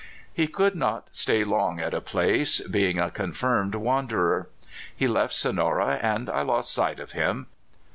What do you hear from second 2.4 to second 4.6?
being a con firmed wanderer.